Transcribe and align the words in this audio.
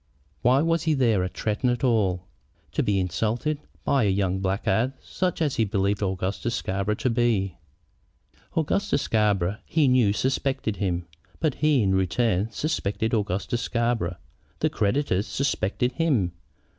Why 0.41 0.63
was 0.63 0.81
he 0.85 0.95
there 0.95 1.23
at 1.23 1.35
Tretton 1.35 1.69
at 1.69 1.83
all, 1.83 2.25
to 2.71 2.81
be 2.81 2.99
insulted 2.99 3.59
by 3.83 4.03
a 4.05 4.09
young 4.09 4.39
blackguard 4.39 4.93
such 4.99 5.43
as 5.43 5.57
he 5.57 5.63
believed 5.63 6.01
Augustus 6.01 6.55
Scarborough 6.55 6.95
to 6.95 7.09
be? 7.11 7.57
Augustus 8.57 9.03
Scarborough, 9.03 9.59
he 9.63 9.87
knew, 9.87 10.11
suspected 10.11 10.77
him. 10.77 11.05
But 11.39 11.53
he, 11.61 11.83
in 11.83 11.93
return, 11.93 12.49
suspected 12.49 13.13
Augustus 13.13 13.61
Scarborough. 13.61 14.17
The 14.57 14.71
creditors 14.71 15.27
suspected 15.27 15.91
him. 15.91 16.31